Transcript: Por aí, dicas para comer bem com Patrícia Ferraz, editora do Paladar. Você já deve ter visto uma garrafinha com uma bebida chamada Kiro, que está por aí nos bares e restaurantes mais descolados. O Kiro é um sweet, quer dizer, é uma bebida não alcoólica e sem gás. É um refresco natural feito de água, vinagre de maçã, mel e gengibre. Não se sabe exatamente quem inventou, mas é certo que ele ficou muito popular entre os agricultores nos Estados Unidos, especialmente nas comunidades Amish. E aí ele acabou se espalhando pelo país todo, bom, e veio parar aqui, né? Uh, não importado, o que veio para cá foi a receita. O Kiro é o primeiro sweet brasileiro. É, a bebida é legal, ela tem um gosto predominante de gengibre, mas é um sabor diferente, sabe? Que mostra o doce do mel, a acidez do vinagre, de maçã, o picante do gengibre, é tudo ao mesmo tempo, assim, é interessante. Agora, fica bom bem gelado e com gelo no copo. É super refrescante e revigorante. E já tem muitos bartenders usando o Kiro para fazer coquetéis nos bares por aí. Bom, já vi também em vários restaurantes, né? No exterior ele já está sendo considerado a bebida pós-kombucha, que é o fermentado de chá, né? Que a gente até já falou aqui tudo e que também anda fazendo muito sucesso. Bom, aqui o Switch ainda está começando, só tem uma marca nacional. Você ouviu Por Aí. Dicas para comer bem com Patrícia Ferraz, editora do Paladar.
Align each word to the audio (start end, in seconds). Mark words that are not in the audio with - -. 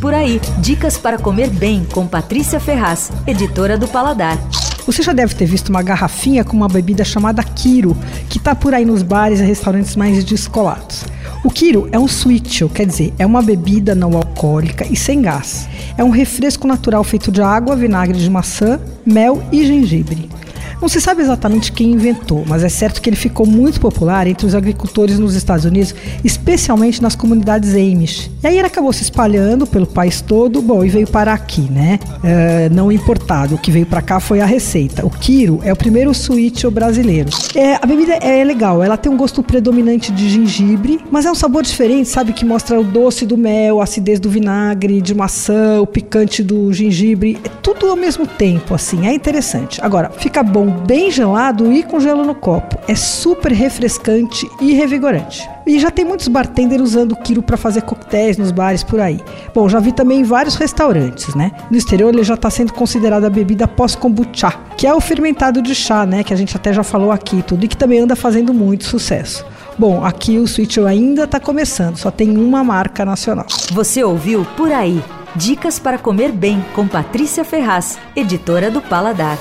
Por 0.00 0.14
aí, 0.14 0.40
dicas 0.58 0.96
para 0.96 1.18
comer 1.18 1.50
bem 1.50 1.84
com 1.84 2.06
Patrícia 2.06 2.60
Ferraz, 2.60 3.10
editora 3.26 3.76
do 3.76 3.88
Paladar. 3.88 4.38
Você 4.86 5.02
já 5.02 5.12
deve 5.12 5.34
ter 5.34 5.44
visto 5.44 5.70
uma 5.70 5.82
garrafinha 5.82 6.44
com 6.44 6.56
uma 6.56 6.68
bebida 6.68 7.04
chamada 7.04 7.42
Kiro, 7.42 7.96
que 8.30 8.38
está 8.38 8.54
por 8.54 8.72
aí 8.72 8.84
nos 8.84 9.02
bares 9.02 9.40
e 9.40 9.44
restaurantes 9.44 9.96
mais 9.96 10.22
descolados. 10.24 11.04
O 11.44 11.50
Kiro 11.50 11.88
é 11.90 11.98
um 11.98 12.06
sweet, 12.06 12.64
quer 12.68 12.86
dizer, 12.86 13.12
é 13.18 13.26
uma 13.26 13.42
bebida 13.42 13.92
não 13.92 14.16
alcoólica 14.16 14.86
e 14.88 14.94
sem 14.94 15.20
gás. 15.20 15.68
É 15.96 16.04
um 16.04 16.10
refresco 16.10 16.68
natural 16.68 17.02
feito 17.02 17.32
de 17.32 17.42
água, 17.42 17.74
vinagre 17.74 18.18
de 18.18 18.30
maçã, 18.30 18.78
mel 19.04 19.42
e 19.50 19.66
gengibre. 19.66 20.30
Não 20.80 20.88
se 20.88 21.00
sabe 21.00 21.22
exatamente 21.22 21.72
quem 21.72 21.92
inventou, 21.92 22.44
mas 22.46 22.62
é 22.62 22.68
certo 22.68 23.02
que 23.02 23.10
ele 23.10 23.16
ficou 23.16 23.44
muito 23.44 23.80
popular 23.80 24.26
entre 24.26 24.46
os 24.46 24.54
agricultores 24.54 25.18
nos 25.18 25.34
Estados 25.34 25.64
Unidos, 25.64 25.94
especialmente 26.22 27.02
nas 27.02 27.16
comunidades 27.16 27.74
Amish. 27.74 28.30
E 28.42 28.46
aí 28.46 28.56
ele 28.56 28.66
acabou 28.66 28.92
se 28.92 29.02
espalhando 29.02 29.66
pelo 29.66 29.86
país 29.86 30.20
todo, 30.20 30.62
bom, 30.62 30.84
e 30.84 30.88
veio 30.88 31.06
parar 31.06 31.34
aqui, 31.34 31.62
né? 31.62 31.98
Uh, 32.18 32.72
não 32.72 32.92
importado, 32.92 33.56
o 33.56 33.58
que 33.58 33.70
veio 33.72 33.86
para 33.86 34.00
cá 34.00 34.20
foi 34.20 34.40
a 34.40 34.46
receita. 34.46 35.04
O 35.04 35.10
Kiro 35.10 35.60
é 35.64 35.72
o 35.72 35.76
primeiro 35.76 36.12
sweet 36.12 36.68
brasileiro. 36.70 37.30
É, 37.54 37.74
a 37.74 37.86
bebida 37.86 38.14
é 38.14 38.44
legal, 38.44 38.82
ela 38.82 38.96
tem 38.96 39.10
um 39.10 39.16
gosto 39.16 39.42
predominante 39.42 40.12
de 40.12 40.28
gengibre, 40.28 41.00
mas 41.10 41.26
é 41.26 41.30
um 41.30 41.34
sabor 41.34 41.64
diferente, 41.64 42.08
sabe? 42.08 42.32
Que 42.32 42.44
mostra 42.44 42.78
o 42.78 42.84
doce 42.84 43.26
do 43.26 43.36
mel, 43.36 43.80
a 43.80 43.84
acidez 43.84 44.20
do 44.20 44.30
vinagre, 44.30 45.00
de 45.00 45.14
maçã, 45.14 45.80
o 45.80 45.86
picante 45.86 46.42
do 46.42 46.72
gengibre, 46.72 47.36
é 47.42 47.48
tudo 47.62 47.86
ao 47.86 47.96
mesmo 47.96 48.26
tempo, 48.26 48.74
assim, 48.74 49.06
é 49.06 49.12
interessante. 49.12 49.80
Agora, 49.82 50.10
fica 50.10 50.42
bom 50.42 50.67
bem 50.68 51.10
gelado 51.10 51.72
e 51.72 51.82
com 51.82 52.00
gelo 52.00 52.24
no 52.24 52.34
copo. 52.34 52.78
É 52.86 52.94
super 52.94 53.52
refrescante 53.52 54.48
e 54.60 54.72
revigorante. 54.72 55.48
E 55.66 55.78
já 55.78 55.90
tem 55.90 56.04
muitos 56.04 56.28
bartenders 56.28 56.82
usando 56.82 57.12
o 57.12 57.16
Kiro 57.16 57.42
para 57.42 57.56
fazer 57.56 57.82
coquetéis 57.82 58.38
nos 58.38 58.50
bares 58.50 58.82
por 58.82 59.00
aí. 59.00 59.20
Bom, 59.54 59.68
já 59.68 59.78
vi 59.78 59.92
também 59.92 60.20
em 60.20 60.24
vários 60.24 60.54
restaurantes, 60.54 61.34
né? 61.34 61.52
No 61.70 61.76
exterior 61.76 62.12
ele 62.14 62.24
já 62.24 62.34
está 62.34 62.48
sendo 62.48 62.72
considerado 62.72 63.24
a 63.24 63.30
bebida 63.30 63.68
pós-kombucha, 63.68 64.52
que 64.76 64.86
é 64.86 64.94
o 64.94 65.00
fermentado 65.00 65.60
de 65.60 65.74
chá, 65.74 66.06
né? 66.06 66.24
Que 66.24 66.32
a 66.32 66.36
gente 66.36 66.56
até 66.56 66.72
já 66.72 66.82
falou 66.82 67.12
aqui 67.12 67.42
tudo 67.42 67.64
e 67.64 67.68
que 67.68 67.76
também 67.76 68.00
anda 68.00 68.16
fazendo 68.16 68.54
muito 68.54 68.84
sucesso. 68.84 69.44
Bom, 69.78 70.04
aqui 70.04 70.38
o 70.38 70.46
Switch 70.46 70.78
ainda 70.78 71.24
está 71.24 71.38
começando, 71.38 71.96
só 71.96 72.10
tem 72.10 72.36
uma 72.36 72.64
marca 72.64 73.04
nacional. 73.04 73.46
Você 73.72 74.02
ouviu 74.02 74.46
Por 74.56 74.72
Aí. 74.72 75.02
Dicas 75.36 75.78
para 75.78 75.98
comer 75.98 76.32
bem 76.32 76.64
com 76.74 76.88
Patrícia 76.88 77.44
Ferraz, 77.44 77.98
editora 78.16 78.70
do 78.70 78.80
Paladar. 78.80 79.38